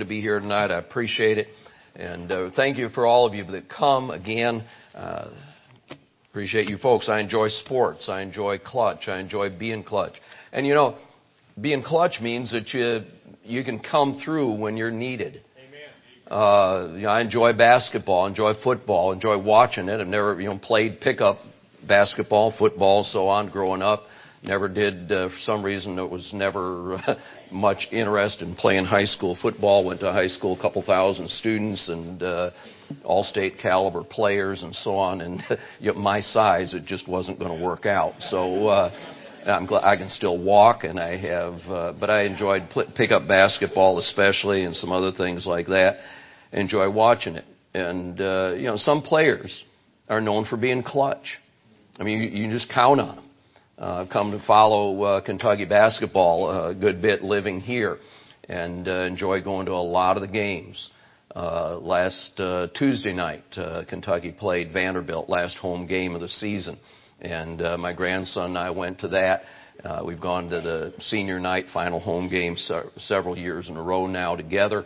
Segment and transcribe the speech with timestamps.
[0.00, 0.70] to be here tonight.
[0.70, 1.48] I appreciate it.
[1.94, 4.64] And uh, thank you for all of you that come again.
[4.94, 5.30] Uh,
[6.30, 7.08] appreciate you folks.
[7.08, 8.08] I enjoy sports.
[8.08, 9.08] I enjoy clutch.
[9.08, 10.14] I enjoy being clutch.
[10.52, 10.98] And you know,
[11.60, 13.04] being clutch means that you
[13.42, 15.42] you can come through when you're needed.
[16.30, 20.00] Uh, you know, I enjoy basketball, enjoy football, enjoy watching it.
[20.00, 21.38] I've never, you know, played pickup
[21.86, 24.02] basketball, football, so on growing up.
[24.46, 27.14] Never did, uh, for some reason, it was never uh,
[27.52, 29.84] much interest in playing high school football.
[29.84, 32.50] Went to high school, a couple thousand students and uh,
[33.04, 35.20] all state caliber players and so on.
[35.20, 35.42] And
[35.80, 38.14] you know, my size, it just wasn't going to work out.
[38.20, 39.12] So, uh,
[39.46, 43.12] I'm glad I can still walk, and I have, uh, but I enjoyed pl- pick
[43.12, 45.98] up basketball especially, and some other things like that.
[46.52, 49.64] Enjoy watching it, and uh, you know some players
[50.08, 51.38] are known for being clutch.
[51.98, 53.25] I mean, you, you just count on them.
[53.78, 57.98] Uh, I've come to follow uh, Kentucky basketball a good bit living here,
[58.48, 60.90] and uh, enjoy going to a lot of the games.
[61.34, 66.78] Uh, last uh, Tuesday night, uh, Kentucky played Vanderbilt, last home game of the season
[67.20, 69.42] and uh, my grandson and I went to that.
[69.84, 73.82] Uh, we've gone to the senior night final home game se- several years in a
[73.82, 74.84] row now together,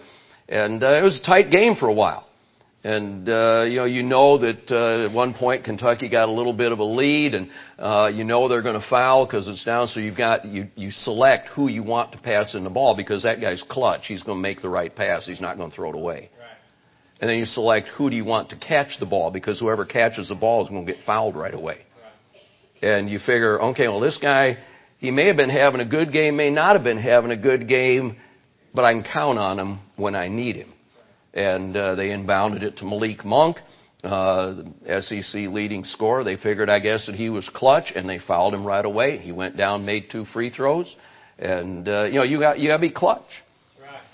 [0.49, 2.27] and uh, it was a tight game for a while.
[2.83, 6.55] And uh, you know, you know that uh, at one point Kentucky got a little
[6.55, 9.87] bit of a lead, and uh, you know they're going to foul because it's down.
[9.87, 13.25] So you've got you you select who you want to pass in the ball because
[13.25, 14.07] that guy's clutch.
[14.07, 15.27] He's going to make the right pass.
[15.27, 16.31] He's not going to throw it away.
[16.39, 16.57] Right.
[17.21, 20.31] And then you select who do you want to catch the ball because whoever catches
[20.31, 21.85] the ball is going to get fouled right away
[22.83, 24.59] and you figure, okay, well, this guy,
[24.99, 27.69] he may have been having a good game, may not have been having a good
[27.69, 28.17] game,
[28.75, 30.73] but I can count on him when I need him.
[31.33, 33.59] And uh, they inbounded it to Malik Monk,
[34.03, 34.63] uh,
[35.01, 36.25] SEC leading scorer.
[36.25, 39.19] They figured, I guess, that he was clutch, and they fouled him right away.
[39.19, 40.95] He went down, made two free throws,
[41.39, 43.23] and uh, you know, you got you got to be clutch.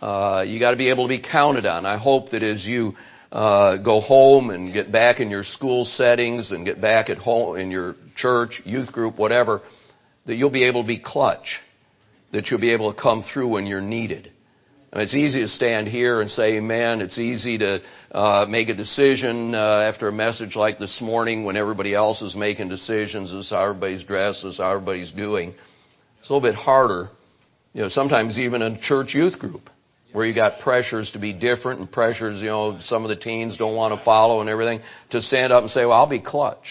[0.00, 1.86] Uh, you got to be able to be counted on.
[1.86, 2.92] I hope that as you
[3.32, 7.56] uh, go home and get back in your school settings and get back at home
[7.56, 9.62] in your church, youth group, whatever,
[10.26, 11.60] that you'll be able to be clutch,
[12.32, 14.32] that you'll be able to come through when you're needed.
[14.92, 17.00] It's easy to stand here and say amen.
[17.00, 17.80] It's easy to
[18.12, 19.58] uh, make a decision uh,
[19.92, 23.30] after a message like this morning when everybody else is making decisions.
[23.32, 24.42] This is how everybody's dressed.
[24.44, 25.54] This is how everybody's doing.
[26.20, 27.10] It's a little bit harder,
[27.72, 29.68] you know, sometimes even in a church youth group
[30.12, 33.58] where you got pressures to be different and pressures, you know, some of the teens
[33.58, 34.80] don't want to follow and everything,
[35.10, 36.64] to stand up and say, well, I'll be clutch.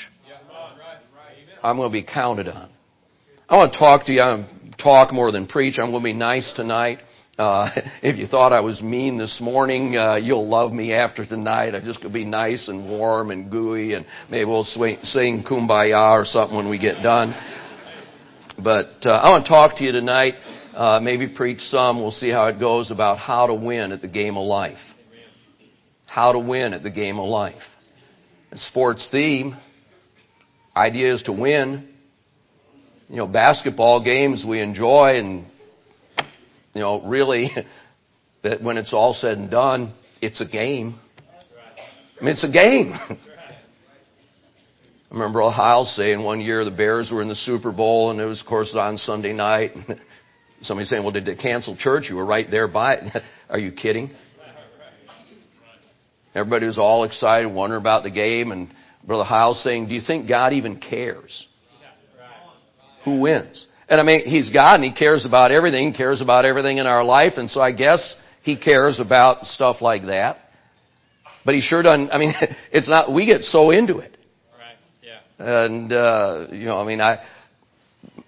[1.64, 2.72] I'm going to be counted on.
[3.48, 4.22] I want to talk to you.
[4.22, 5.78] I'm talk more than preach.
[5.78, 7.00] I'm going to be nice tonight.
[7.38, 7.70] Uh,
[8.04, 11.76] if you thought I was mean this morning, uh, you'll love me after tonight.
[11.76, 16.12] I'm just going to be nice and warm and gooey, and maybe we'll sing "Kumbaya"
[16.12, 17.34] or something when we get done.
[18.64, 20.36] But uh, I want to talk to you tonight
[20.76, 22.02] uh, maybe preach some.
[22.02, 24.78] We'll see how it goes about how to win at the game of life.
[26.06, 27.62] How to win at the game of life.
[28.52, 29.58] And sports theme.
[30.76, 31.88] Idea is to win.
[33.08, 35.46] You know, basketball games we enjoy and,
[36.76, 37.50] you know, really,
[38.44, 41.00] that when it's all said and done, it's a game.
[42.20, 42.94] I mean, it's a game.
[42.94, 43.18] I
[45.10, 48.42] remember Ohio saying one year the Bears were in the Super Bowl and it was,
[48.42, 49.72] of course, on Sunday night.
[50.62, 52.06] Somebody saying, well, did they cancel church?
[52.10, 53.24] You were right there by it.
[53.50, 54.12] Are you kidding?
[56.34, 58.70] Everybody was all excited, wondering about the game, and
[59.08, 61.48] Brother Hyles saying, do you think God even cares?
[63.06, 63.68] Who wins?
[63.88, 66.88] And I mean, He's God and He cares about everything, He cares about everything in
[66.88, 70.38] our life, and so I guess He cares about stuff like that.
[71.46, 72.34] But He sure doesn't, I mean,
[72.72, 74.18] it's not, we get so into it.
[74.58, 74.78] Right.
[75.04, 75.66] Yeah.
[75.66, 77.24] And, uh, you know, I mean, I,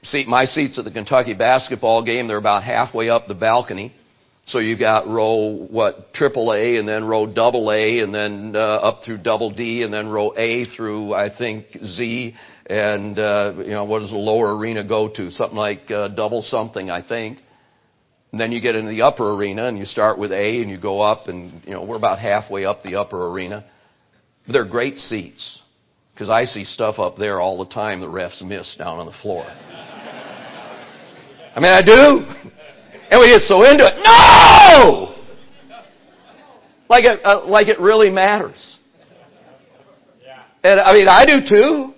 [0.03, 3.93] see, my seats at the Kentucky basketball game, they're about halfway up the balcony.
[4.47, 8.59] So you've got row what triple A and then row double A and then uh,
[8.59, 12.33] up through double D and then row A through I think Z
[12.65, 16.41] and uh, you know what does the lower arena go to something like uh, double
[16.41, 17.39] something I think.
[18.31, 20.79] And then you get into the upper arena and you start with A and you
[20.79, 23.65] go up and you know we're about halfway up the upper arena.
[24.45, 25.61] But they're great seats
[26.13, 29.15] because I see stuff up there all the time the refs miss down on the
[29.21, 29.43] floor.
[31.53, 32.53] I mean, I do.
[33.09, 33.95] And we get so into it.
[34.03, 35.15] No!
[36.89, 38.79] Like it, uh, like it really matters.
[40.63, 41.93] And I mean, I do too.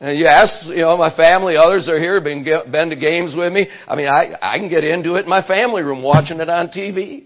[0.00, 3.52] And you ask, you know, my family, others are here, been been to games with
[3.52, 3.66] me.
[3.86, 6.68] I mean, I I can get into it in my family room watching it on
[6.68, 7.24] TV.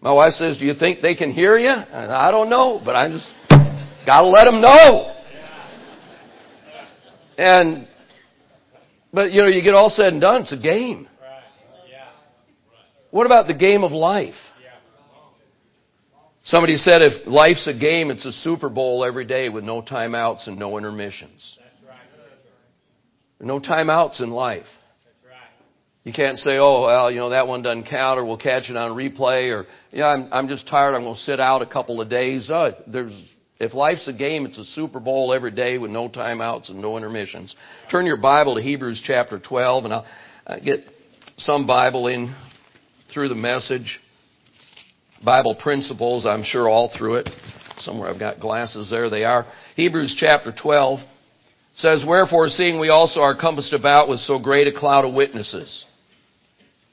[0.00, 2.94] My wife says, "Do you think they can hear you?" And I don't know, but
[2.94, 3.26] I just
[4.06, 5.14] gotta let them know.
[7.38, 7.88] And
[9.12, 11.08] but you know, you get all said and done, it's a game.
[13.16, 14.34] What about the game of life?
[16.44, 20.46] Somebody said if life's a game, it's a Super Bowl every day with no timeouts
[20.46, 21.58] and no intermissions.
[23.40, 24.66] No timeouts in life.
[26.04, 28.76] You can't say, oh, well, you know, that one doesn't count or we'll catch it
[28.76, 30.94] on replay or, yeah, I'm, I'm just tired.
[30.94, 32.50] I'm going to sit out a couple of days.
[32.50, 33.18] Uh, there's,
[33.58, 36.98] if life's a game, it's a Super Bowl every day with no timeouts and no
[36.98, 37.56] intermissions.
[37.90, 40.06] Turn your Bible to Hebrews chapter 12 and I'll,
[40.46, 40.80] I'll get
[41.38, 42.36] some Bible in
[43.16, 43.98] through the message.
[45.24, 47.30] Bible principles, I'm sure all through it.
[47.78, 49.08] Somewhere I've got glasses there.
[49.08, 49.46] They are.
[49.74, 50.98] Hebrews chapter 12
[51.76, 55.86] says, Wherefore, seeing we also are compassed about with so great a cloud of witnesses.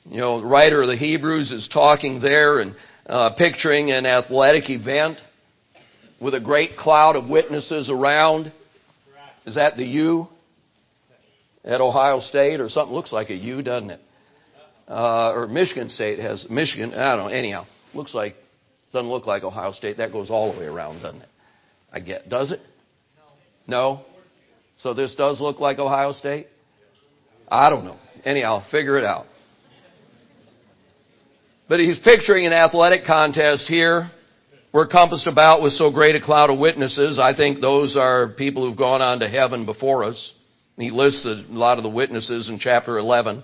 [0.05, 2.73] You know, the writer of the Hebrews is talking there and
[3.05, 5.17] uh, picturing an athletic event
[6.21, 8.53] with a great cloud of witnesses around.
[9.45, 10.29] Is that the U
[11.65, 12.95] at Ohio State or something?
[12.95, 13.99] Looks like a U, doesn't it?
[14.87, 16.93] Uh, or Michigan State has Michigan.
[16.93, 17.33] I don't know.
[17.33, 18.35] Anyhow, looks like
[18.91, 19.97] doesn't look like Ohio State.
[19.97, 21.29] That goes all the way around, doesn't it?
[21.91, 22.29] I get.
[22.29, 22.59] Does it?
[23.67, 24.05] No.
[24.77, 26.47] So this does look like Ohio State.
[27.49, 27.97] I don't know.
[28.25, 29.25] Anyhow, figure it out.
[31.69, 34.09] But he's picturing an athletic contest here.
[34.73, 37.19] We're compassed about with so great a cloud of witnesses.
[37.21, 40.33] I think those are people who've gone on to heaven before us.
[40.77, 43.43] He lists a lot of the witnesses in chapter 11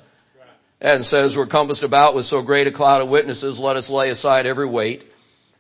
[0.82, 4.10] and says, We're compassed about with so great a cloud of witnesses, let us lay
[4.10, 5.04] aside every weight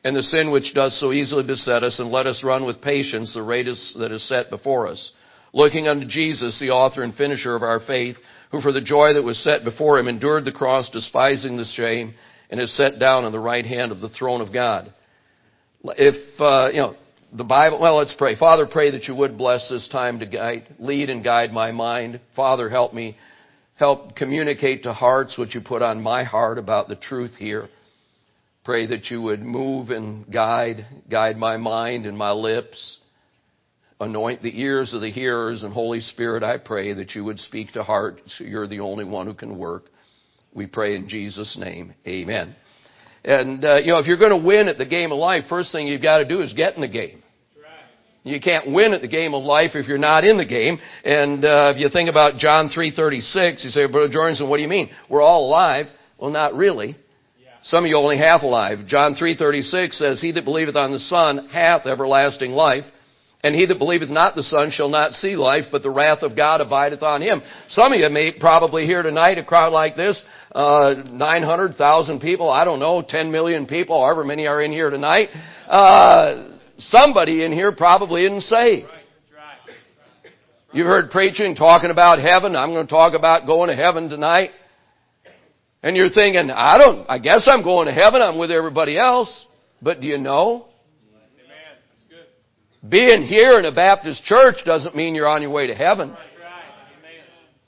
[0.04, 3.34] and the sin which does so easily beset us, and let us run with patience
[3.34, 5.12] the race that is set before us.
[5.54, 8.16] Looking unto Jesus, the author and finisher of our faith,
[8.52, 12.14] who for the joy that was set before him endured the cross, despising the shame,
[12.50, 14.94] and is set down on the right hand of the throne of God.
[15.84, 16.96] If, uh, you know,
[17.34, 18.36] the Bible, well, let's pray.
[18.36, 22.22] Father, pray that you would bless this time to guide, lead and guide my mind.
[22.36, 23.18] Father, help me,
[23.80, 27.70] help communicate to hearts what you put on my heart about the truth here.
[28.66, 33.00] Pray that you would move and guide, guide my mind and my lips.
[34.02, 37.72] Anoint the ears of the hearers and Holy Spirit, I pray that you would speak
[37.72, 38.36] to hearts.
[38.40, 39.86] You're the only one who can work.
[40.54, 41.94] We pray in Jesus' name.
[42.06, 42.56] Amen.
[43.24, 45.72] And, uh, you know, if you're going to win at the game of life, first
[45.72, 47.24] thing you've got to do is get in the game.
[48.24, 50.78] You can't win at the game of life if you're not in the game.
[51.06, 54.70] And uh, if you think about John 3.36, you say, Brother Jorgensen, what do you
[54.70, 54.90] mean?
[55.10, 55.86] We're all alive.
[56.18, 56.98] Well, not really.
[57.64, 58.88] Some of you only half alive.
[58.88, 62.86] John 3.36 says, He that believeth on the Son hath everlasting life.
[63.42, 66.36] And he that believeth not the Son shall not see life, but the wrath of
[66.36, 67.42] God abideth on him.
[67.70, 70.22] Some of you may probably hear tonight a crowd like this,
[70.52, 75.30] uh, 900,000 people, I don't know, 10 million people, however many are in here tonight.
[75.70, 76.49] Uh,
[76.80, 78.88] somebody in here probably isn't saved.
[80.72, 82.56] You've heard preaching talking about heaven.
[82.56, 84.52] I'm going to talk about going to heaven tonight.
[85.82, 88.22] And you're thinking, I don't, I guess I'm going to heaven.
[88.22, 89.48] I'm with everybody else.
[89.82, 90.68] But do you know?
[92.88, 96.16] Being here in a Baptist church doesn't mean you're on your way to heaven.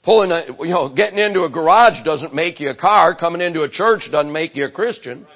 [0.04, 3.14] Pulling a, you know, getting into a garage doesn't make you a car.
[3.14, 5.26] Coming into a church doesn't make you a Christian.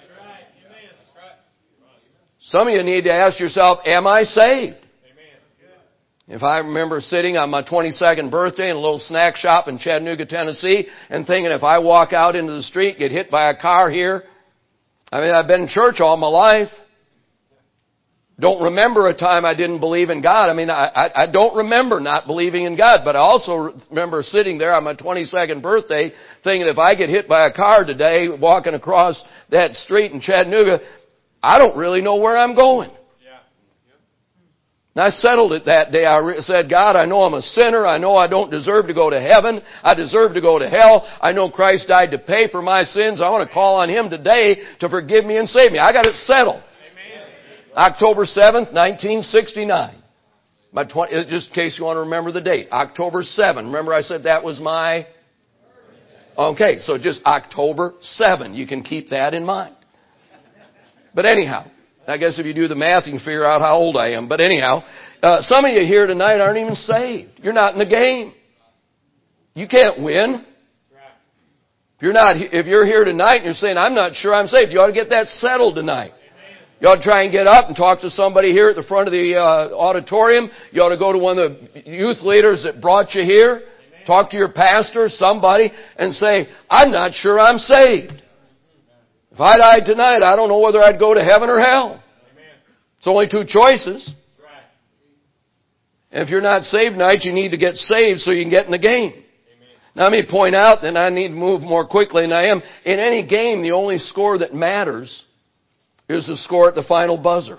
[2.46, 4.76] Some of you need to ask yourself, am I saved?
[6.28, 10.26] If I remember sitting on my 22nd birthday in a little snack shop in Chattanooga,
[10.26, 13.90] Tennessee, and thinking if I walk out into the street, get hit by a car
[13.90, 14.22] here,
[15.10, 16.68] I mean, I've been in church all my life.
[18.38, 20.48] Don't remember a time I didn't believe in God.
[20.48, 24.22] I mean, I, I, I don't remember not believing in God, but I also remember
[24.22, 26.12] sitting there on my 22nd birthday
[26.44, 30.80] thinking if I get hit by a car today walking across that street in Chattanooga,
[31.46, 32.90] I don't really know where I'm going.
[34.96, 36.06] And I settled it that day.
[36.06, 37.86] I said, God, I know I'm a sinner.
[37.86, 39.60] I know I don't deserve to go to heaven.
[39.82, 41.06] I deserve to go to hell.
[41.20, 43.20] I know Christ died to pay for my sins.
[43.20, 45.78] I want to call on Him today to forgive me and save me.
[45.78, 46.62] I got it settled.
[46.90, 47.28] Amen.
[47.76, 50.02] October 7th, 1969.
[50.72, 52.68] My 20, uh, just in case you want to remember the date.
[52.72, 53.66] October 7.
[53.66, 55.06] Remember I said that was my...
[56.38, 58.54] Okay, so just October 7.
[58.54, 59.75] You can keep that in mind.
[61.16, 61.64] But anyhow,
[62.06, 64.28] I guess if you do the math, you can figure out how old I am.
[64.28, 64.82] But anyhow,
[65.22, 67.30] uh, some of you here tonight aren't even saved.
[67.42, 68.34] You're not in the game.
[69.54, 70.44] You can't win.
[71.96, 74.70] If you're not, if you're here tonight and you're saying, I'm not sure I'm saved,
[74.70, 76.12] you ought to get that settled tonight.
[76.80, 79.08] You ought to try and get up and talk to somebody here at the front
[79.08, 80.50] of the uh, auditorium.
[80.72, 83.62] You ought to go to one of the youth leaders that brought you here.
[84.06, 88.22] Talk to your pastor, somebody, and say, I'm not sure I'm saved.
[89.36, 92.02] If I died tonight, I don't know whether I'd go to heaven or hell.
[92.96, 94.14] It's only two choices.
[96.10, 98.64] And if you're not saved tonight, you need to get saved so you can get
[98.64, 99.12] in the game.
[99.94, 102.62] Now let me point out, that I need to move more quickly than I am.
[102.86, 105.24] In any game, the only score that matters
[106.08, 107.58] is the score at the final buzzer.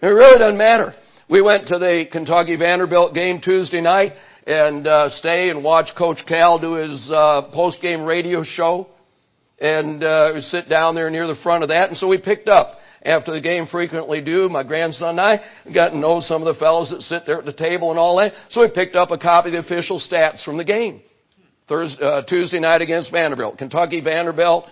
[0.00, 0.94] It really doesn't matter.
[1.28, 4.12] We went to the Kentucky Vanderbilt game Tuesday night
[4.48, 8.88] and uh, stay and watch Coach Cal do his uh, post game radio show,
[9.60, 11.90] and uh, sit down there near the front of that.
[11.90, 14.48] And so we picked up after the game frequently do.
[14.48, 15.40] My grandson and I
[15.74, 18.16] got to know some of the fellows that sit there at the table and all
[18.16, 18.32] that.
[18.48, 21.02] So we picked up a copy of the official stats from the game.
[21.68, 23.58] Thursday, uh, Tuesday night against Vanderbilt.
[23.58, 24.64] Kentucky Vanderbilt,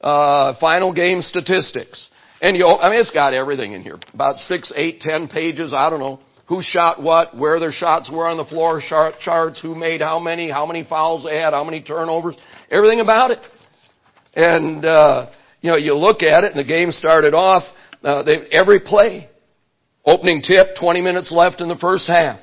[0.00, 2.08] uh, final game statistics.
[2.40, 3.98] And you, I mean, it's got everything in here.
[4.14, 5.74] About six, eight, ten pages.
[5.76, 9.74] I don't know who shot what, where their shots were on the floor, charts, who
[9.74, 12.36] made how many, how many fouls they had, how many turnovers,
[12.70, 13.38] everything about it.
[14.34, 17.62] And uh, you know, you look at it, and the game started off.
[18.02, 19.28] Uh, they, every play,
[20.04, 22.38] opening tip, 20 minutes left in the first half.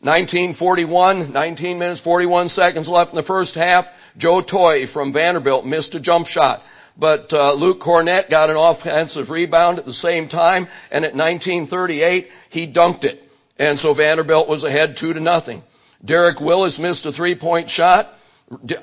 [0.00, 3.84] 1941, 19 minutes 41 seconds left in the first half.
[4.18, 6.60] Joe Toye from Vanderbilt missed a jump shot.
[7.02, 12.28] But uh, Luke Kornet got an offensive rebound at the same time, and at 1938
[12.50, 13.18] he dunked it,
[13.58, 15.64] and so Vanderbilt was ahead two to nothing.
[16.04, 18.06] Derek Willis missed a three-point shot.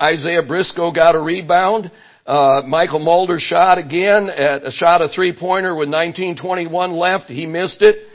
[0.01, 1.89] Isaiah Briscoe got a rebound.
[2.25, 7.29] Uh, Mychal Mulder shot again at a shot a three-pointer with 19:21 left.
[7.29, 8.05] He missed it.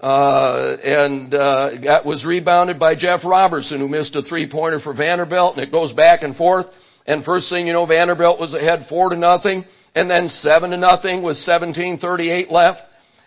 [0.00, 5.56] Uh, and uh, that was rebounded by Jeff Roberson, who missed a three-pointer for Vanderbilt,
[5.56, 6.66] and it goes back and forth.
[7.08, 10.76] And first thing you know, Vanderbilt was ahead four to nothing, and then seven to
[10.76, 12.82] nothing with 17:38 left,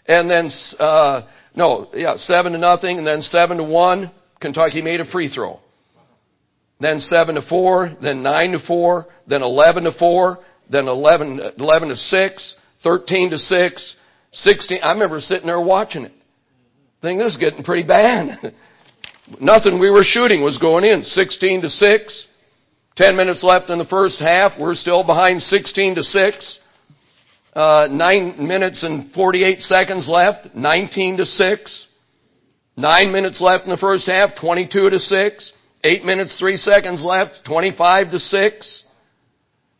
[0.05, 1.23] and then uh,
[1.55, 4.11] no, yeah, seven to nothing, and then seven to one.
[4.39, 5.59] Kentucky made a free throw.
[6.79, 10.39] Then seven to four, then nine to four, then eleven to four,
[10.71, 13.97] then 11, 11 to six, 13 to six,
[14.31, 14.79] 16.
[14.81, 16.13] I remember sitting there watching it.
[17.01, 18.53] Think this is getting pretty bad.
[19.41, 21.03] Nothing we were shooting was going in.
[21.03, 22.27] 16 to 6.
[22.95, 24.51] 10 minutes left in the first half.
[24.59, 26.59] We're still behind 16 to 6.
[27.53, 30.53] Uh, 9 minutes and 48 seconds left.
[30.55, 31.87] 19 to 6.
[32.77, 34.31] 9 minutes left in the first half.
[34.39, 35.53] 22 to 6.
[35.83, 37.39] 8 minutes 3 seconds left.
[37.45, 38.83] 25 to 6.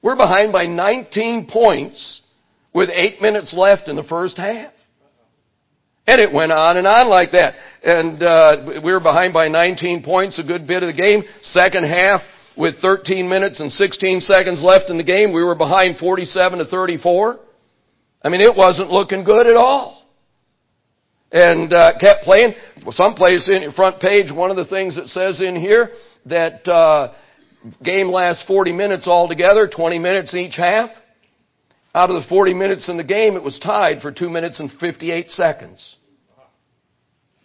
[0.02, 2.22] We're behind by 19 points
[2.74, 4.72] with 8 minutes left in the first half.
[6.08, 7.54] And it went on and on like that.
[7.84, 11.24] And uh, we were behind by 19 points a good bit of the game.
[11.44, 12.22] Second half,
[12.62, 16.66] with 13 minutes and 16 seconds left in the game, we were behind 47 to
[16.66, 17.40] 34.
[18.22, 20.06] I mean, it wasn't looking good at all.
[21.32, 22.54] And uh, kept playing.
[22.92, 25.90] Some place in your front page, one of the things that says in here
[26.28, 27.16] that uh,
[27.84, 30.92] game lasts 40 minutes altogether, 20 minutes each half.
[31.96, 34.70] Out of the 40 minutes in the game, it was tied for 2 minutes and
[34.80, 35.98] 58 seconds.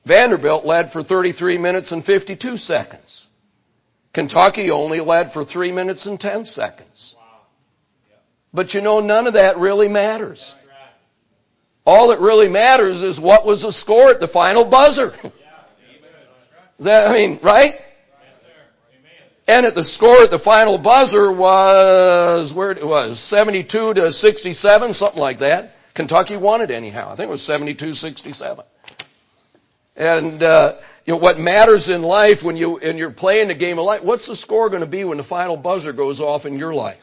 [0.06, 3.28] Vanderbilt led for 33 minutes and 52 seconds.
[4.16, 7.14] Kentucky only led for 3 minutes and 10 seconds.
[8.50, 10.54] But you know, none of that really matters.
[11.84, 15.12] All that really matters is what was the score at the final buzzer.
[16.78, 17.74] Is that, I mean, right?
[19.46, 24.94] And at the score at the final buzzer was where it was 72 to 67,
[24.94, 25.72] something like that.
[25.94, 27.12] Kentucky won it anyhow.
[27.12, 28.64] I think it was 72-67.
[29.96, 30.76] And uh,
[31.06, 34.02] you know what matters in life when you and you're playing the game of life.
[34.02, 36.98] What's the score going to be when the final buzzer goes off in your life?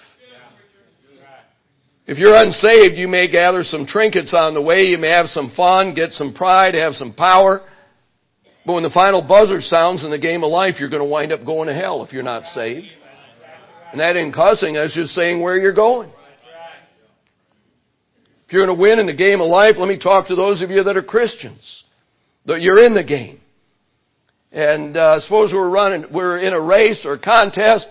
[2.06, 4.82] If you're unsaved, you may gather some trinkets on the way.
[4.82, 7.62] You may have some fun, get some pride, have some power.
[8.66, 11.32] But when the final buzzer sounds in the game of life, you're going to wind
[11.32, 12.88] up going to hell if you're not saved.
[13.92, 16.12] And that ain't cussing, that's just saying where you're going.
[18.48, 20.62] If you're going to win in the game of life, let me talk to those
[20.62, 21.84] of you that are Christians.
[22.46, 23.40] That you're in the game.
[24.54, 27.88] And uh, suppose we're running, we're in a race or contest.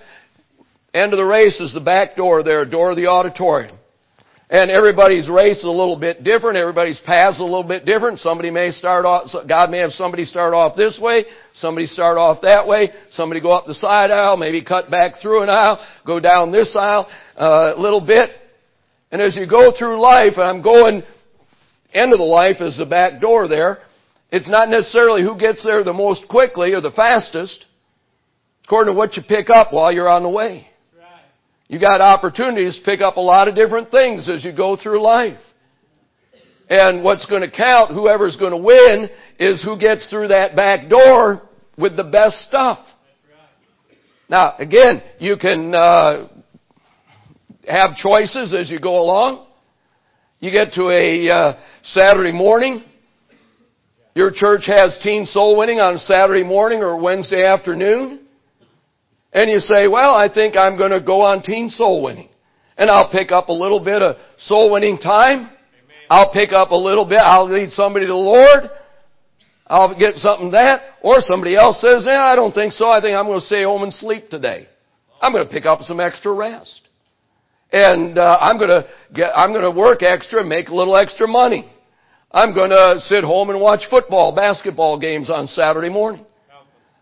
[0.94, 3.76] End of the race is the back door there, door of the auditorium.
[4.48, 6.58] And everybody's race is a little bit different.
[6.58, 8.18] Everybody's path is a little bit different.
[8.20, 12.42] Somebody may start off, God may have somebody start off this way, somebody start off
[12.42, 16.20] that way, somebody go up the side aisle, maybe cut back through an aisle, go
[16.20, 18.30] down this aisle uh, a little bit.
[19.10, 21.02] And as you go through life, and I'm going,
[21.92, 23.78] end of the life is the back door there,
[24.32, 27.66] it's not necessarily who gets there the most quickly or the fastest,
[28.64, 30.66] according to what you pick up while you're on the way.
[31.68, 35.02] You got opportunities to pick up a lot of different things as you go through
[35.02, 35.38] life.
[36.70, 40.88] And what's going to count, whoever's going to win, is who gets through that back
[40.88, 41.42] door
[41.76, 42.78] with the best stuff.
[44.30, 46.28] Now, again, you can uh,
[47.68, 49.46] have choices as you go along.
[50.40, 52.84] You get to a uh, Saturday morning.
[54.14, 58.20] Your church has teen soul winning on Saturday morning or Wednesday afternoon.
[59.32, 62.28] And you say, well, I think I'm going to go on teen soul winning.
[62.76, 65.50] And I'll pick up a little bit of soul winning time.
[66.10, 67.20] I'll pick up a little bit.
[67.22, 68.64] I'll lead somebody to the Lord.
[69.66, 70.82] I'll get something that.
[71.00, 72.90] Or somebody else says, yeah, I don't think so.
[72.90, 74.68] I think I'm going to stay home and sleep today.
[75.22, 76.88] I'm going to pick up some extra rest.
[77.72, 80.96] And uh, I'm going to get, I'm going to work extra and make a little
[80.96, 81.72] extra money.
[82.32, 86.24] I'm going to sit home and watch football, basketball games on Saturday morning.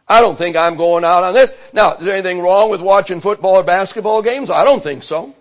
[0.08, 1.50] I don't think I'm going out on this.
[1.72, 4.50] Now, is there anything wrong with watching football or basketball games?
[4.52, 5.32] I don't think so.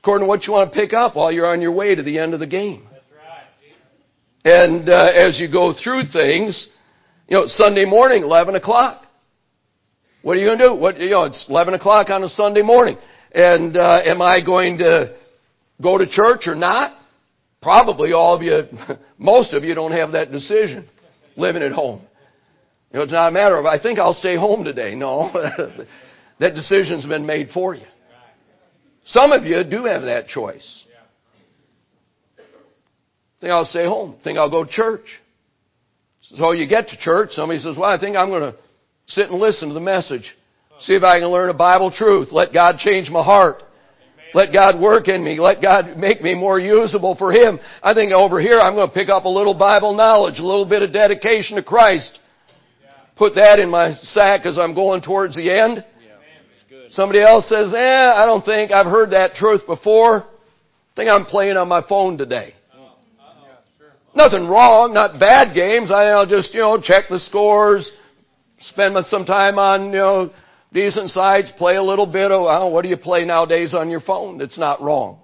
[0.00, 2.18] According to what you want to pick up while you're on your way to the
[2.18, 2.88] end of the game.
[4.44, 6.68] And uh, as you go through things,
[7.28, 9.02] you know, Sunday morning, 11 o'clock.
[10.22, 10.74] What are you going to do?
[10.74, 12.96] What, you know, it's 11 o'clock on a Sunday morning.
[13.32, 15.16] And uh, am I going to
[15.80, 16.96] go to church or not?
[17.62, 18.62] Probably all of you,
[19.18, 20.88] most of you don't have that decision
[21.36, 22.02] living at home.
[22.92, 24.94] You know, it's not a matter of, I think I'll stay home today.
[24.94, 25.30] No.
[26.40, 27.86] that decision's been made for you.
[29.04, 30.84] Some of you do have that choice.
[33.40, 34.16] Think I'll stay home.
[34.24, 35.04] Think I'll go to church.
[36.22, 38.58] So you get to church, somebody says, well, I think I'm going to
[39.06, 40.34] sit and listen to the message.
[40.80, 42.28] See if I can learn a Bible truth.
[42.32, 43.62] Let God change my heart.
[44.36, 45.40] Let God work in me.
[45.40, 47.58] Let God make me more usable for Him.
[47.82, 50.68] I think over here I'm going to pick up a little Bible knowledge, a little
[50.68, 52.18] bit of dedication to Christ.
[53.16, 55.82] Put that in my sack as I'm going towards the end.
[56.90, 60.24] Somebody else says, eh, I don't think I've heard that truth before.
[60.24, 62.52] I think I'm playing on my phone today.
[64.14, 65.90] Nothing wrong, not bad games.
[65.90, 67.90] I'll just, you know, check the scores,
[68.58, 70.30] spend some time on, you know,
[70.76, 74.00] decent sites, play a little bit of, well, what do you play nowadays on your
[74.00, 74.40] phone?
[74.42, 75.20] It's not wrong.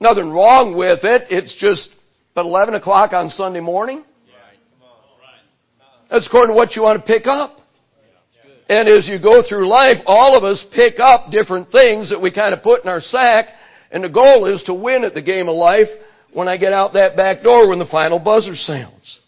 [0.00, 1.22] Nothing wrong with it.
[1.30, 1.88] It's just,
[2.34, 4.04] but 11 o'clock on Sunday morning?
[6.10, 7.58] That's according to what you want to pick up.
[8.68, 12.30] And as you go through life, all of us pick up different things that we
[12.30, 13.46] kind of put in our sack,
[13.90, 15.88] and the goal is to win at the game of life
[16.32, 19.20] when I get out that back door when the final buzzer sounds.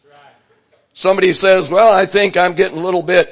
[0.95, 3.29] Somebody says, well, I think I'm getting a little bit,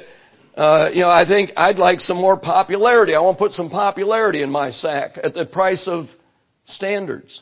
[0.55, 3.13] uh, you know, I think I'd like some more popularity.
[3.13, 6.05] I want to put some popularity in my sack at the price of
[6.65, 7.41] standards.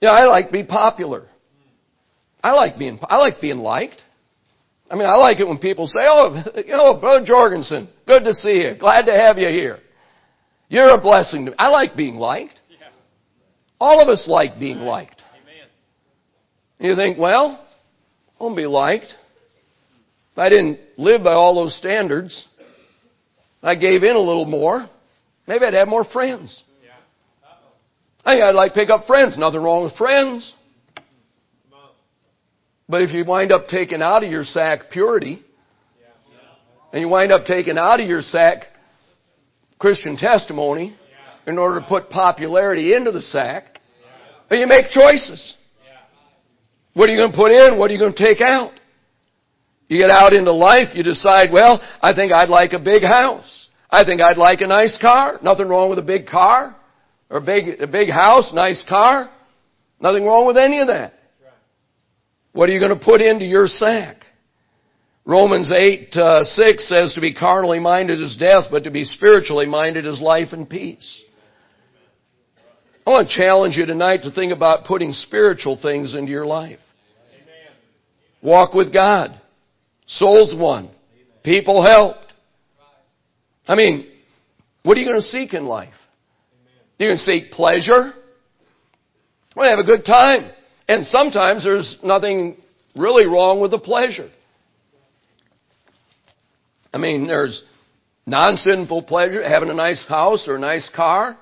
[0.00, 1.26] Yeah, I like to be popular.
[2.42, 4.02] I like being, I like being liked.
[4.90, 6.34] I mean, I like it when people say, oh,
[6.66, 8.76] you know, Brother Jorgensen, good to see you.
[8.78, 9.78] Glad to have you here.
[10.68, 11.56] You're a blessing to me.
[11.58, 12.60] I like being liked.
[13.80, 15.22] All of us like being liked.
[16.78, 17.66] You think, well,
[18.38, 19.14] I won't be liked.
[20.32, 22.46] If I didn't live by all those standards,
[23.62, 24.86] I gave in a little more,
[25.46, 26.64] maybe I'd have more friends.
[28.24, 29.36] I think I'd like to pick up friends.
[29.36, 30.54] Nothing wrong with friends.
[32.88, 35.42] But if you wind up taking out of your sack purity,
[36.92, 38.64] and you wind up taking out of your sack
[39.78, 40.96] Christian testimony
[41.46, 43.80] in order to put popularity into the sack,
[44.50, 45.56] you make choices.
[46.94, 47.78] What are you going to put in?
[47.78, 48.72] What are you going to take out?
[49.92, 53.68] You get out into life, you decide, well, I think I'd like a big house.
[53.90, 55.38] I think I'd like a nice car.
[55.42, 56.74] Nothing wrong with a big car
[57.28, 59.28] or a big, a big house, nice car.
[60.00, 61.12] Nothing wrong with any of that.
[62.54, 64.24] What are you going to put into your sack?
[65.26, 69.66] Romans 8, uh, 6 says to be carnally minded is death, but to be spiritually
[69.66, 71.22] minded is life and peace.
[73.06, 76.80] I want to challenge you tonight to think about putting spiritual things into your life.
[78.42, 79.38] Walk with God.
[80.06, 80.90] Souls won.
[81.44, 82.32] People helped.
[83.66, 84.06] I mean,
[84.82, 85.94] what are you going to seek in life?
[86.98, 88.12] Going to seek pleasure?
[89.54, 90.50] To have a good time.
[90.88, 92.56] And sometimes there's nothing
[92.96, 94.30] really wrong with the pleasure.
[96.92, 97.64] I mean, there's
[98.26, 101.38] non-sinful pleasure, having a nice house or a nice car,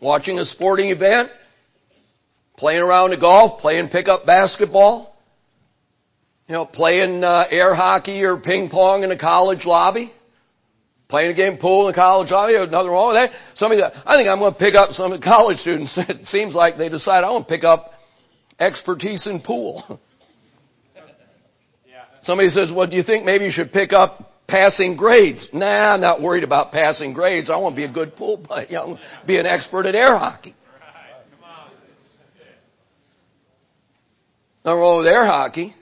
[0.00, 1.30] watching a sporting event,
[2.56, 5.13] playing around the golf, playing pickup basketball,
[6.48, 10.12] you know, playing uh, air hockey or ping pong in a college lobby,
[11.08, 12.52] playing a game of pool in a college lobby.
[12.52, 13.56] There's nothing wrong with that.
[13.56, 15.98] Somebody, I think I'm going to pick up some of the college students.
[16.08, 17.90] It seems like they decide I want to pick up
[18.58, 20.00] expertise in pool.
[22.22, 25.46] Somebody says, well, do you think maybe you should pick up passing grades?
[25.52, 27.50] Nah, I'm not worried about passing grades.
[27.50, 30.16] I want to be a good pool player, you know, be an expert at air
[30.16, 30.54] hockey.
[34.64, 35.74] Nothing wrong with air hockey.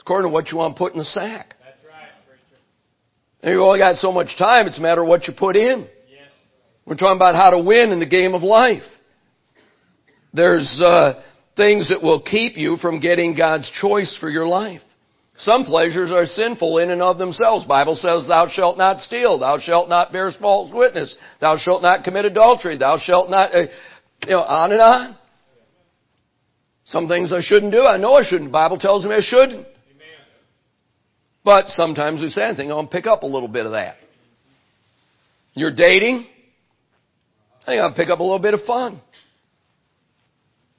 [0.00, 1.54] According to what you want to put in the sack.
[1.64, 2.60] That's right, preacher.
[3.42, 5.86] And you've only got so much time, it's a matter of what you put in.
[6.10, 6.32] Yes.
[6.86, 8.82] We're talking about how to win in the game of life.
[10.32, 11.22] There's uh,
[11.56, 14.80] things that will keep you from getting God's choice for your life.
[15.36, 17.66] Some pleasures are sinful in and of themselves.
[17.66, 22.04] Bible says, thou shalt not steal, thou shalt not bear false witness, thou shalt not
[22.04, 23.62] commit adultery, thou shalt not, uh,
[24.22, 25.16] you know, on and on.
[26.84, 28.50] Some things I shouldn't do, I know I shouldn't.
[28.50, 29.66] The Bible tells me I shouldn't.
[31.44, 33.96] But sometimes we say, I think I'll pick up a little bit of that.
[35.54, 36.26] You're dating,
[37.62, 39.00] I think I'll pick up a little bit of fun.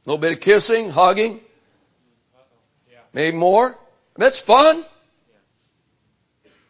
[0.05, 1.41] A little bit of kissing, hugging,
[3.13, 3.75] maybe more.
[4.17, 4.85] That's fun.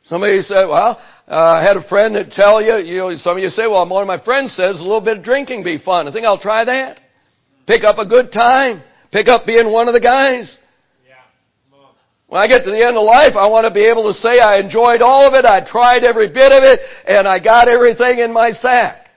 [0.05, 3.43] Somebody said, well, uh, I had a friend that tell you, you know, some of
[3.43, 6.07] you say, well, one of my friends says a little bit of drinking be fun.
[6.07, 6.99] I think I'll try that.
[7.67, 8.83] Pick up a good time.
[9.13, 10.59] Pick up being one of the guys.
[12.31, 14.39] When I get to the end of life, I want to be able to say
[14.39, 18.19] I enjoyed all of it, I tried every bit of it, and I got everything
[18.23, 19.09] in my sack.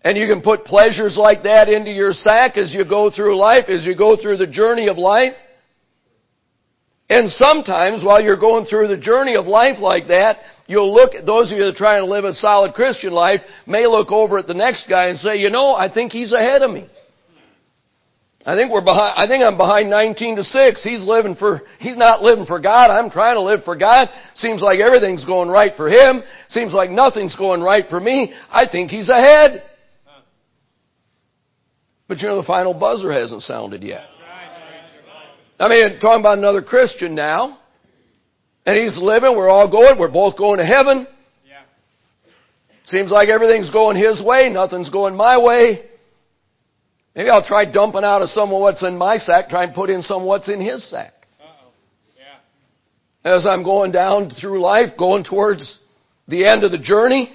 [0.00, 3.68] And you can put pleasures like that into your sack as you go through life,
[3.68, 5.34] as you go through the journey of life.
[7.10, 11.52] And sometimes while you're going through the journey of life like that, you'll look those
[11.52, 14.46] of you that are trying to live a solid Christian life may look over at
[14.46, 16.88] the next guy and say, you know, I think he's ahead of me.
[18.46, 20.84] I think we're behind, I think I'm behind 19 to 6.
[20.84, 22.90] He's living for, he's not living for God.
[22.90, 24.08] I'm trying to live for God.
[24.36, 26.22] Seems like everything's going right for him.
[26.48, 28.32] Seems like nothing's going right for me.
[28.48, 29.64] I think he's ahead.
[32.06, 34.04] But you know, the final buzzer hasn't sounded yet.
[35.58, 37.58] I mean, talking about another Christian now.
[38.64, 41.08] And he's living, we're all going, we're both going to heaven.
[42.84, 45.86] Seems like everything's going his way, nothing's going my way.
[47.16, 49.88] Maybe I'll try dumping out of some of what's in my sack, try and put
[49.88, 51.14] in some what's in his sack.
[52.14, 53.34] Yeah.
[53.34, 55.80] As I'm going down through life, going towards
[56.28, 57.32] the end of the journey.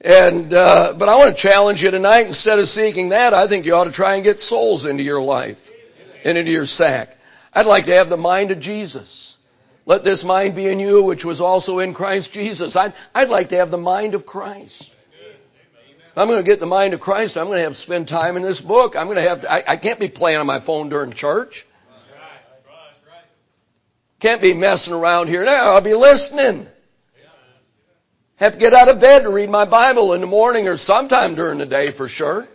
[0.00, 3.66] And, uh, but I want to challenge you tonight, instead of seeking that, I think
[3.66, 5.58] you ought to try and get souls into your life
[6.24, 7.08] and into your sack.
[7.52, 9.36] I'd like to have the mind of Jesus.
[9.84, 12.76] Let this mind be in you, which was also in Christ Jesus.
[12.76, 14.92] I'd, I'd like to have the mind of Christ.
[16.18, 17.36] I'm going to get the mind of Christ.
[17.36, 18.94] I'm going to have to spend time in this book.
[18.96, 21.64] I'm going to have to, I, I can't be playing on my phone during church.
[24.20, 25.44] Can't be messing around here.
[25.44, 25.74] now.
[25.74, 26.66] I'll be listening.
[28.36, 31.36] Have to get out of bed to read my Bible in the morning or sometime
[31.36, 32.46] during the day for sure.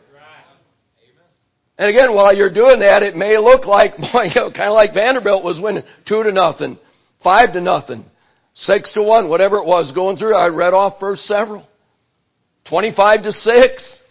[1.77, 4.75] And again, while you're doing that, it may look like, boy, you know, kind of
[4.75, 6.77] like Vanderbilt was winning two to nothing,
[7.23, 8.05] five to nothing,
[8.53, 10.35] six to one, whatever it was going through.
[10.35, 11.67] I read off first several.
[12.69, 14.01] 25 to 6.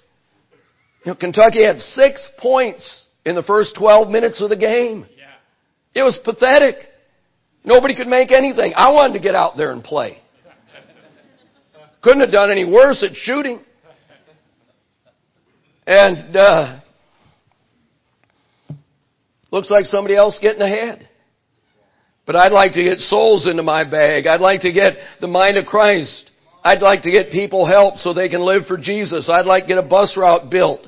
[1.05, 5.07] You know, Kentucky had six points in the first 12 minutes of the game.
[5.95, 6.77] It was pathetic.
[7.65, 8.73] Nobody could make anything.
[8.77, 10.19] I wanted to get out there and play.
[12.03, 13.61] Couldn't have done any worse at shooting.
[15.87, 16.81] And uh,
[19.51, 21.09] looks like somebody else getting ahead.
[22.27, 24.27] But I'd like to get souls into my bag.
[24.27, 26.31] I'd like to get the mind of Christ.
[26.65, 29.29] I'd like to get people help so they can live for Jesus.
[29.29, 30.87] I'd like to get a bus route built.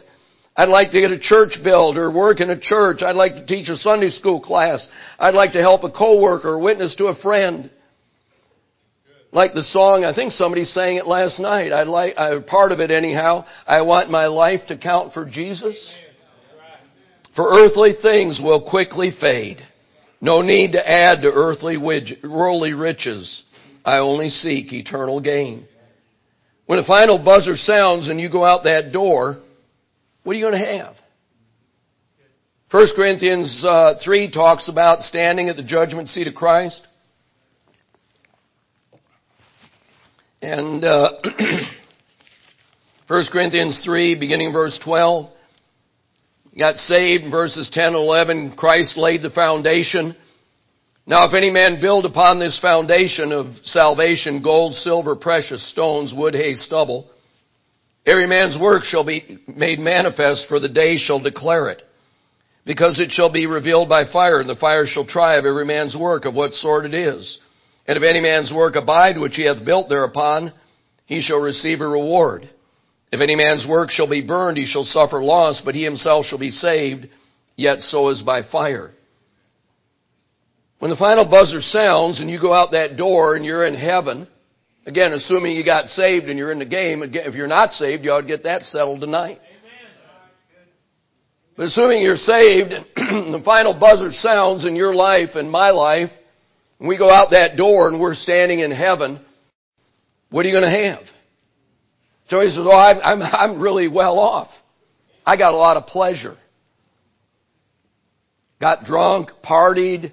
[0.57, 3.03] I'd like to get a church built or work in a church.
[3.03, 4.87] I'd like to teach a Sunday school class.
[5.19, 7.71] I'd like to help a coworker, witness to a friend.
[9.33, 11.73] Like the song, I think somebody sang it last night.
[11.73, 13.45] I like, I, part of it anyhow.
[13.67, 15.93] I want my life to count for Jesus.
[17.35, 19.61] For earthly things will quickly fade.
[20.21, 23.43] No need to add to earthly worldly riches.
[23.85, 25.67] I only seek eternal gain.
[26.67, 29.43] When the final buzzer sounds and you go out that door,
[30.23, 30.95] what are you going to have?
[32.71, 36.87] 1 Corinthians uh, 3 talks about standing at the judgment seat of Christ.
[40.41, 41.11] And uh,
[43.07, 45.31] 1 Corinthians 3, beginning verse 12.
[46.53, 48.57] You got saved in verses 10 and 11.
[48.57, 50.17] Christ laid the foundation.
[51.07, 56.35] Now if any man build upon this foundation of salvation gold, silver, precious stones, wood,
[56.35, 57.11] hay, stubble,
[58.07, 61.83] every man's work shall be made manifest for the day shall declare it.
[62.65, 65.95] Because it shall be revealed by fire, and the fire shall try of every man's
[65.95, 67.39] work of what sort it is.
[67.87, 70.51] And if any man's work abide which he hath built thereupon,
[71.05, 72.49] he shall receive a reward.
[73.13, 76.39] If any man's work shall be burned, he shall suffer loss, but he himself shall
[76.39, 77.09] be saved,
[77.57, 78.93] yet so is by fire.
[80.85, 84.29] When the final buzzer sounds and you go out that door and you're in heaven,
[84.85, 88.11] again, assuming you got saved and you're in the game, if you're not saved, you
[88.11, 89.39] ought to get that settled tonight.
[91.57, 92.85] But assuming you're saved and
[93.33, 96.11] the final buzzer sounds in your life and my life,
[96.79, 99.25] and we go out that door and we're standing in heaven,
[100.29, 101.07] what are you going to have?
[102.29, 104.49] So he says, oh, I'm, I'm, I'm really well off.
[105.25, 106.37] I got a lot of pleasure.
[108.61, 110.13] Got drunk, partied,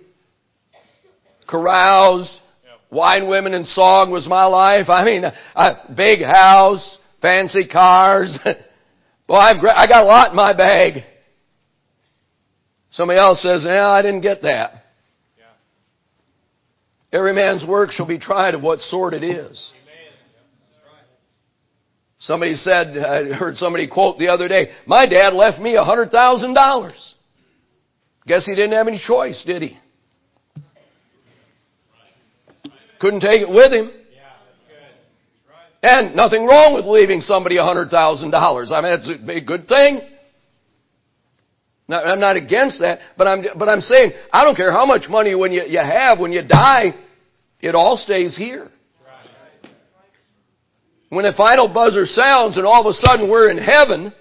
[1.51, 2.31] caroused.
[2.89, 4.89] Wine, women, and song was my life.
[4.89, 8.37] I mean, a big house, fancy cars.
[9.29, 11.05] Well, I've, I got a lot in my bag.
[12.89, 14.83] Somebody else says, yeah, I didn't get that.
[17.13, 19.71] Every man's work shall be tried of what sort it is.
[22.19, 26.11] Somebody said, I heard somebody quote the other day, my dad left me a hundred
[26.11, 27.15] thousand dollars.
[28.27, 29.77] Guess he didn't have any choice, did he?
[33.01, 33.89] Couldn't take it with him.
[34.13, 34.61] Yeah, that's
[35.81, 35.89] good.
[35.89, 38.71] And nothing wrong with leaving somebody a hundred thousand dollars.
[38.71, 40.01] I mean, it's a good thing.
[41.87, 45.09] Now, I'm not against that, but I'm, but I'm saying, I don't care how much
[45.09, 46.93] money when you, you have, when you die,
[47.59, 48.69] it all stays here.
[51.09, 54.13] When the final buzzer sounds and all of a sudden we're in heaven,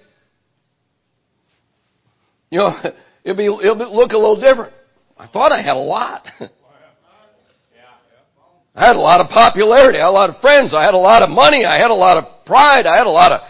[2.49, 2.73] you know,
[3.23, 4.73] it'll be, it'll look a little different.
[5.17, 6.27] I thought I had a lot.
[8.73, 9.99] I had a lot of popularity.
[9.99, 10.73] I had a lot of friends.
[10.73, 11.65] I had a lot of money.
[11.65, 12.85] I had a lot of pride.
[12.85, 13.41] I had a lot of,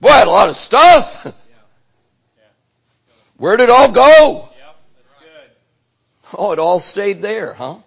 [0.00, 1.34] boy, I had a lot of stuff.
[3.36, 4.48] Where did it all go?
[6.34, 7.80] Oh, it all stayed there, huh?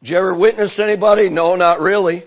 [0.00, 1.28] Did you ever witness anybody?
[1.30, 2.24] No, not really.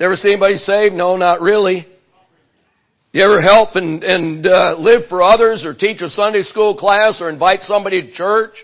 [0.00, 0.94] Ever see anybody saved?
[0.94, 1.86] No, not really.
[3.12, 7.20] You ever help and, and uh, live for others or teach a Sunday school class
[7.20, 8.54] or invite somebody to church?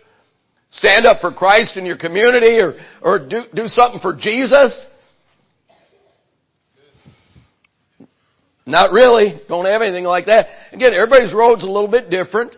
[0.70, 4.86] Stand up for Christ in your community or, or do, do something for Jesus?
[8.66, 9.40] Not really.
[9.48, 10.46] Don't have anything like that.
[10.72, 12.54] Again, everybody's road's a little bit different.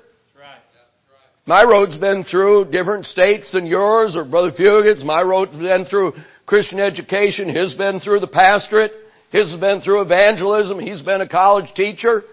[1.47, 5.05] My road's been through different states than yours or Brother Fugit's.
[5.05, 6.13] My road's been through
[6.47, 7.49] Christian education.
[7.49, 8.93] His been through the pastorate.
[9.31, 10.81] His has been through evangelism.
[10.81, 12.25] He's been a college teacher.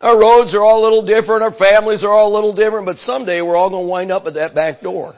[0.00, 1.42] Our roads are all a little different.
[1.42, 2.86] Our families are all a little different.
[2.86, 5.14] But someday we're all going to wind up at that back door.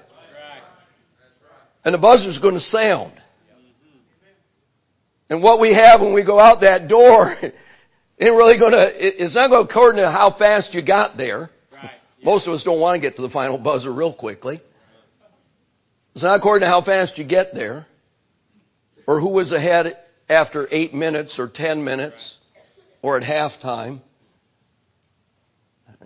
[1.84, 3.14] And the buzzer's going to sound.
[5.30, 7.54] And what we have when we go out that door ain't
[8.20, 11.50] really going to, it's not going to according to how fast you got there.
[12.22, 14.60] Most of us don't want to get to the final buzzer real quickly.
[16.14, 17.86] It's not according to how fast you get there,
[19.06, 19.96] or who was ahead
[20.28, 22.38] after eight minutes or ten minutes,
[23.02, 24.00] or at halftime.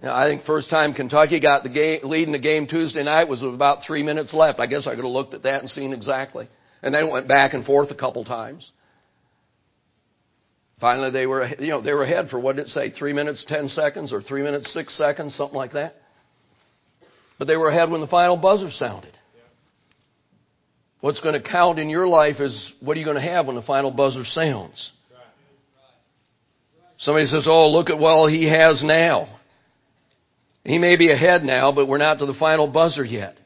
[0.03, 3.43] I think first time Kentucky got the game, lead in the game Tuesday night was
[3.43, 4.59] with about three minutes left.
[4.59, 6.49] I guess I could have looked at that and seen exactly.
[6.83, 8.71] And then went back and forth a couple times.
[10.81, 12.91] Finally, they were, you know, they were ahead for what did it say?
[12.91, 15.95] Three minutes, ten seconds, or three minutes, six seconds, something like that.
[17.39, 19.17] But they were ahead when the final buzzer sounded.
[21.01, 23.57] What's going to count in your life is what are you going to have when
[23.57, 24.91] the final buzzer sounds?
[26.99, 29.32] Somebody says, oh, look at what he has now.
[30.65, 33.37] He may be ahead now, but we're not to the final buzzer yet.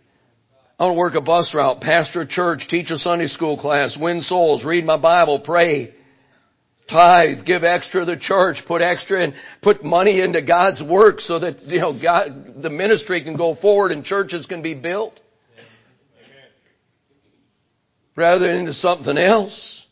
[0.79, 3.97] I want to work a bus route, pastor a church, teach a Sunday school class,
[3.99, 5.95] win souls, read my Bible, pray,
[6.91, 11.39] tithe, give extra to the church, put extra and put money into God's work so
[11.39, 15.19] that, you know, God, the ministry can go forward and churches can be built
[18.15, 19.87] rather than into something else.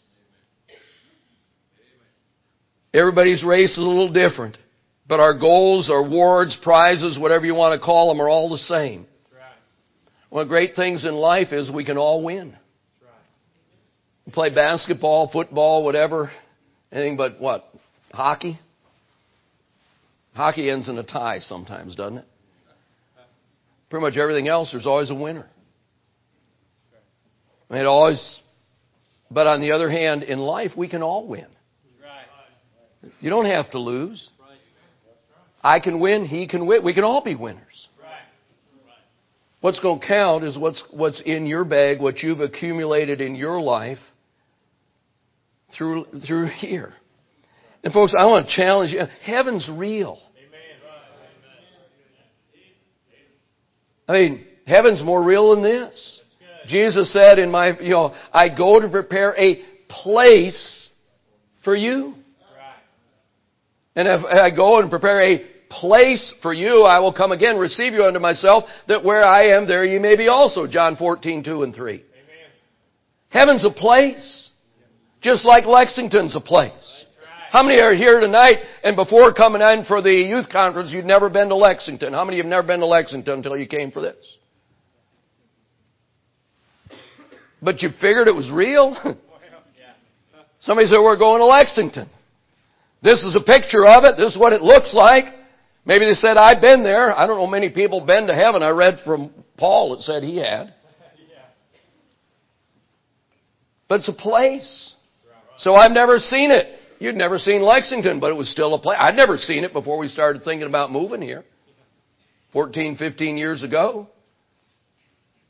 [2.92, 4.58] Everybody's race is a little different.
[5.06, 8.58] But our goals, our awards, prizes, whatever you want to call them, are all the
[8.58, 9.06] same.
[10.30, 12.56] One of the great things in life is we can all win.
[14.26, 16.32] We play basketball, football, whatever,
[16.90, 17.64] anything but what?
[18.12, 18.58] Hockey?
[20.34, 22.24] Hockey ends in a tie sometimes, doesn't it?
[23.90, 25.48] Pretty much everything else, there's always a winner.
[27.70, 28.40] It always,
[29.30, 31.46] but on the other hand, in life, we can all win.
[33.20, 34.30] You don't have to lose.
[35.64, 36.84] I can win, he can win.
[36.84, 37.88] We can all be winners.
[39.62, 43.58] What's going to count is what's, what's in your bag, what you've accumulated in your
[43.62, 43.96] life
[45.74, 46.92] through, through here.
[47.82, 49.00] And folks, I want to challenge you.
[49.24, 50.20] Heaven's real.
[54.06, 56.20] I mean, heaven's more real than this.
[56.66, 60.90] Jesus said in my, you know, I go to prepare a place
[61.64, 62.14] for you.
[63.96, 67.92] And if I go and prepare a place for you, I will come again, receive
[67.92, 70.66] you unto myself, that where I am, there you may be also.
[70.66, 71.92] John 14, 2 and 3.
[71.92, 72.04] Amen.
[73.30, 74.50] Heaven's a place.
[75.20, 77.06] Just like Lexington's a place.
[77.50, 81.30] How many are here tonight and before coming in for the youth conference, you'd never
[81.30, 82.12] been to Lexington?
[82.12, 84.16] How many have never been to Lexington until you came for this?
[87.62, 88.96] But you figured it was real?
[90.60, 92.08] Somebody said, we're going to Lexington.
[93.02, 94.16] This is a picture of it.
[94.16, 95.26] This is what it looks like.
[95.86, 97.16] Maybe they said, I've been there.
[97.16, 98.62] I don't know many people been to heaven.
[98.62, 100.74] I read from Paul that said he had.
[103.86, 104.94] But it's a place.
[105.58, 106.78] So I've never seen it.
[106.98, 108.96] You'd never seen Lexington, but it was still a place.
[108.98, 111.44] I'd never seen it before we started thinking about moving here.
[112.54, 114.08] 14, 15 years ago.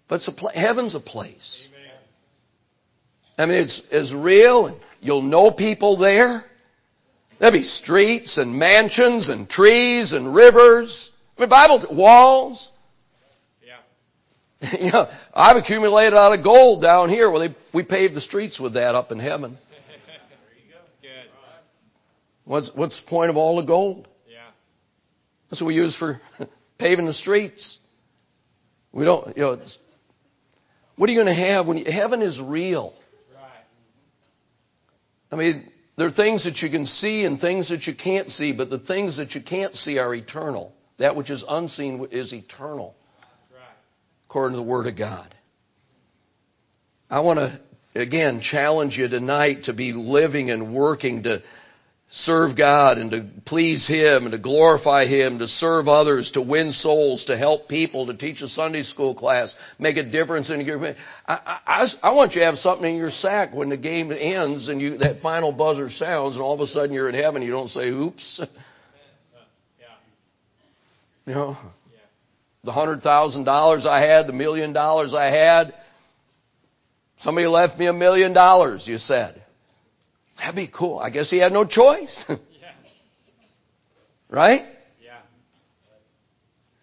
[0.09, 1.69] But it's a pla- heaven's a place.
[3.39, 6.45] I mean, it's, it's real and you'll know people there.
[7.39, 11.11] There'll be streets and mansions and trees and rivers.
[11.37, 12.69] I mean, Bible, walls.
[13.65, 14.77] Yeah.
[14.81, 17.31] you know, I've accumulated a lot of gold down here.
[17.31, 19.59] Well, they, we paved the streets with that up in heaven.
[20.07, 20.81] There you go.
[21.03, 21.31] Good.
[22.45, 24.07] What's, what's the point of all the gold?
[24.29, 24.39] Yeah.
[25.51, 26.21] That's what we use for
[26.79, 27.79] paving the streets.
[28.93, 29.59] We don't, you know,
[30.97, 32.95] what are you going to have when you, heaven is real?
[33.35, 33.65] Right.
[35.33, 38.53] I mean, there are things that you can see and things that you can't see,
[38.53, 40.73] but the things that you can't see are eternal.
[40.99, 42.95] That which is unseen is eternal,
[44.29, 45.35] according to the Word of God.
[47.11, 47.61] I want to,
[48.01, 51.43] again, challenge you tonight to be living and working to
[52.15, 56.71] serve God and to please Him and to glorify Him, to serve others, to win
[56.73, 60.95] souls, to help people, to teach a Sunday school class, make a difference in your.
[61.27, 64.69] I, I, I want you to have something in your sack when the game ends
[64.69, 67.43] and you that final buzzer sounds, and all of a sudden you're in heaven.
[67.43, 68.41] You don't say, "Oops,"
[71.27, 71.57] you know.
[72.65, 75.75] The hundred thousand dollars I had, the million dollars I had.
[77.21, 78.85] Somebody left me a million dollars.
[78.87, 79.44] You said.
[80.39, 80.99] That'd be cool.
[80.99, 82.25] I guess he had no choice.
[84.31, 84.63] Right?
[85.01, 85.19] Yeah.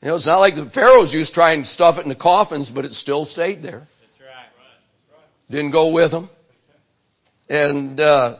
[0.01, 2.15] You know, it's not like the pharaohs used to try and stuff it in the
[2.15, 3.89] coffins, but it still stayed there.
[3.99, 5.25] That's right.
[5.49, 6.29] Didn't go with them.
[7.49, 8.37] And uh,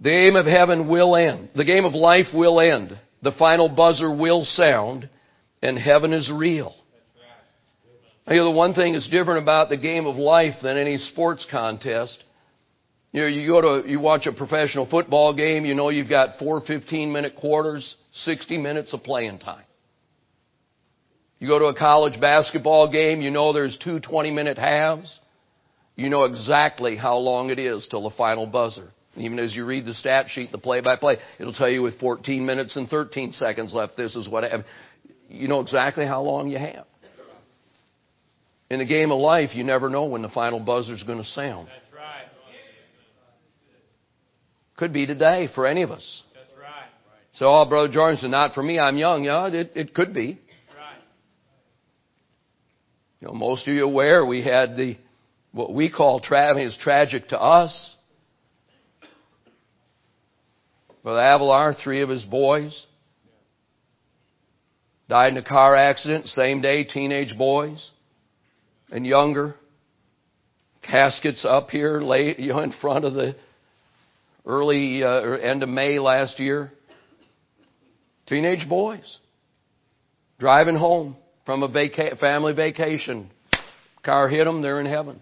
[0.00, 1.50] the game of heaven will end.
[1.54, 2.98] The game of life will end.
[3.22, 5.10] The final buzzer will sound,
[5.62, 6.74] and heaven is real.
[8.28, 11.46] You know, the one thing that's different about the game of life than any sports
[11.48, 12.24] contest,
[13.16, 16.38] you know, you go to, you watch a professional football game, you know you've got
[16.38, 19.64] four 15 minute quarters, 60 minutes of playing time.
[21.38, 25.18] You go to a college basketball game, you know there's two 20 minute halves.
[25.94, 28.90] You know exactly how long it is till the final buzzer.
[29.16, 31.98] Even as you read the stat sheet, the play by play, it'll tell you with
[31.98, 34.60] 14 minutes and 13 seconds left, this is what I have.
[35.30, 36.84] You know exactly how long you have.
[38.68, 41.68] In the game of life, you never know when the final buzzer's going to sound.
[44.76, 46.22] Could be today for any of us.
[46.34, 46.88] That's right.
[47.34, 49.24] So, oh, Brother Jordan said, not for me, I'm young.
[49.24, 50.38] Yeah, it, it could be.
[50.76, 50.98] Right.
[53.20, 54.98] You know, most of you aware we had the,
[55.52, 57.96] what we call, tra- I mean, it's tragic to us.
[61.02, 62.86] Brother Avalar, three of his boys
[65.08, 67.92] died in a car accident, same day, teenage boys
[68.90, 69.54] and younger.
[70.82, 73.36] Caskets up here, late, you know, in front of the
[74.46, 76.72] early uh, end of May last year.
[78.26, 79.18] Teenage boys
[80.38, 83.30] driving home from a vaca- family vacation.
[84.02, 85.20] Car hit them, they're in heaven.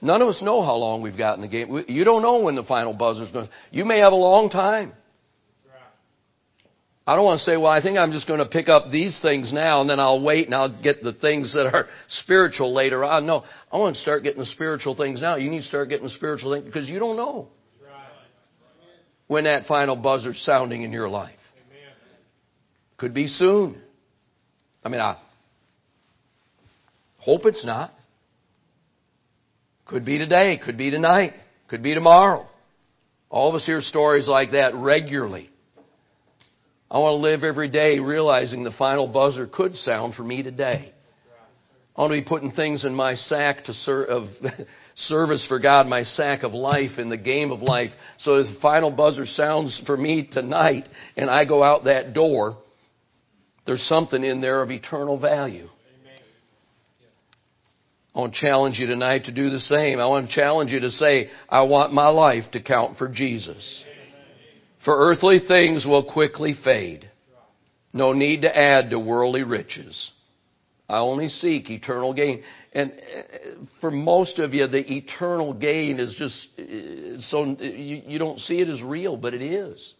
[0.00, 1.84] None of us know how long we've got in the game.
[1.86, 3.52] You don't know when the final buzzer's going to.
[3.70, 4.92] You may have a long time.
[7.04, 9.18] I don't want to say, well, I think I'm just going to pick up these
[9.20, 13.04] things now and then I'll wait and I'll get the things that are spiritual later
[13.04, 13.26] on.
[13.26, 15.34] No, I want to start getting the spiritual things now.
[15.34, 17.48] You need to start getting the spiritual things because you don't know
[19.26, 21.34] when that final buzzer's sounding in your life.
[22.98, 23.80] Could be soon.
[24.84, 25.20] I mean, I
[27.18, 27.92] hope it's not.
[29.86, 31.32] Could be today, could be tonight,
[31.66, 32.46] could be tomorrow.
[33.28, 35.50] All of us hear stories like that regularly.
[36.92, 40.92] I want to live every day realizing the final buzzer could sound for me today.
[41.96, 44.28] I want to be putting things in my sack to ser- of
[44.94, 47.92] service for God, my sack of life in the game of life.
[48.18, 52.58] So if the final buzzer sounds for me tonight and I go out that door,
[53.64, 55.70] there's something in there of eternal value.
[58.14, 59.98] I want to challenge you tonight to do the same.
[59.98, 63.82] I want to challenge you to say, I want my life to count for Jesus.
[64.84, 67.08] For earthly things will quickly fade.
[67.92, 70.12] No need to add to worldly riches.
[70.88, 72.42] I only seek eternal gain.
[72.72, 78.18] And uh, for most of you, the eternal gain is just uh, so you, you
[78.18, 79.94] don't see it as real, but it is.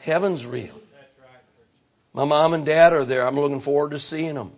[0.00, 0.80] Heaven's real.
[2.14, 3.26] My mom and dad are there.
[3.26, 4.52] I'm looking forward to seeing them.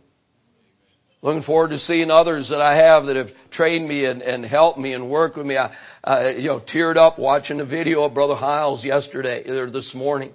[1.23, 4.79] Looking forward to seeing others that I have that have trained me and, and helped
[4.79, 5.57] me and worked with me.
[5.57, 9.95] I, I, you know, teared up watching the video of Brother Hyles yesterday or this
[9.95, 10.33] morning.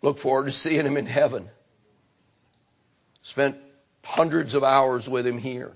[0.00, 1.48] Look forward to seeing him in heaven.
[3.24, 3.56] Spent
[4.02, 5.72] hundreds of hours with him here.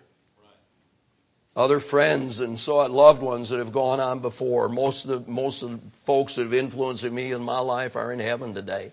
[1.55, 4.69] Other friends and so loved ones that have gone on before.
[4.69, 8.13] Most of the most of the folks that have influenced me in my life are
[8.13, 8.93] in heaven today.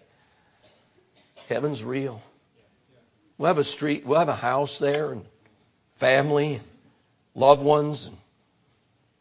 [1.47, 2.21] Heaven's real.
[3.37, 5.25] We'll have a street, we'll have a house there and
[5.99, 6.59] family,
[7.35, 8.07] loved ones.
[8.09, 8.17] And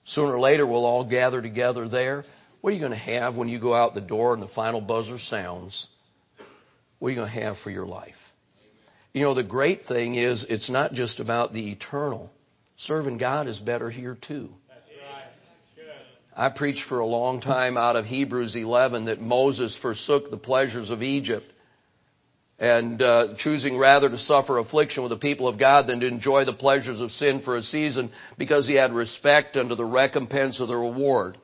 [0.06, 2.24] sooner or later, we'll all gather together there.
[2.60, 4.80] What are you going to have when you go out the door and the final
[4.80, 5.88] buzzer sounds?
[6.98, 8.14] What are you going to have for your life?
[9.12, 12.30] You know, the great thing is it's not just about the eternal.
[12.78, 14.50] Serving God is better here too.
[14.68, 15.24] That's right.
[15.74, 15.84] Good.
[16.36, 20.90] I preached for a long time out of Hebrews 11 that Moses forsook the pleasures
[20.90, 21.50] of Egypt
[22.58, 26.44] and uh, choosing rather to suffer affliction with the people of God than to enjoy
[26.44, 30.68] the pleasures of sin for a season because he had respect unto the recompense of
[30.68, 31.36] the reward.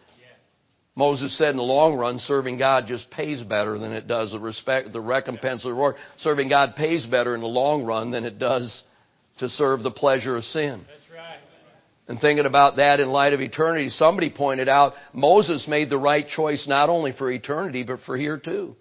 [0.95, 4.39] Moses said in the long run, serving God just pays better than it does the
[4.39, 5.97] respect, the recompense of the reward.
[6.19, 8.83] Serving God pays better in the long run than it does
[9.39, 10.85] to serve the pleasure of sin.
[10.87, 11.39] That's right.
[12.09, 16.29] And thinking about that in light of eternity, somebody pointed out Moses made the right
[16.29, 18.77] choice not only for eternity, but for here too.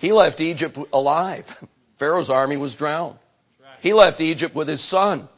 [0.00, 1.44] He left Egypt alive.
[1.98, 3.18] Pharaoh's army was drowned.
[3.80, 5.28] He left Egypt with his son.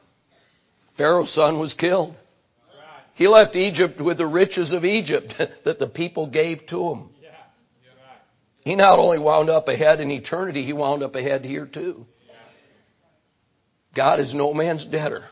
[0.97, 2.15] Pharaoh's son was killed.
[3.15, 5.35] He left Egypt with the riches of Egypt
[5.65, 7.11] that the people gave to him.
[7.21, 7.31] Yeah.
[7.85, 8.21] That's right.
[8.65, 12.07] He not only wound up ahead in eternity, he wound up ahead here too.
[13.95, 15.25] God is no man's debtor.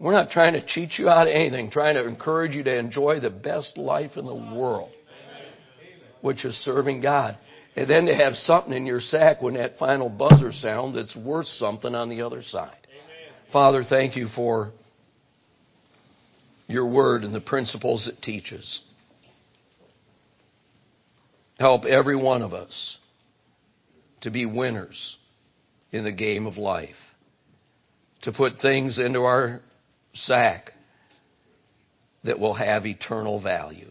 [0.00, 3.20] We're not trying to cheat you out of anything, trying to encourage you to enjoy
[3.20, 4.90] the best life in the world,
[6.24, 7.36] which is serving God.
[7.76, 11.46] And then to have something in your sack when that final buzzer sound that's worth
[11.46, 12.78] something on the other side.
[13.52, 14.72] Father, thank you for
[16.66, 18.80] your word and the principles it teaches.
[21.58, 22.96] Help every one of us
[24.22, 25.18] to be winners
[25.92, 26.96] in the game of life,
[28.22, 29.60] to put things into our
[30.14, 30.70] sack
[32.22, 33.90] that will have eternal value.